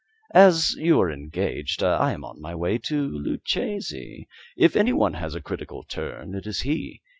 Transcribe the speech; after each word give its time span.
"As 0.33 0.73
you 0.79 0.99
are 1.01 1.11
engaged, 1.11 1.83
I 1.83 2.11
am 2.13 2.23
on 2.25 2.41
my 2.41 2.55
way 2.55 2.79
to 2.87 3.07
Luchesi. 3.07 4.27
If 4.57 4.75
any 4.75 4.93
one 4.93 5.13
has 5.13 5.35
a 5.35 5.41
critical 5.41 5.83
turn, 5.83 6.33
it 6.33 6.47
is 6.47 6.61
he. 6.61 7.03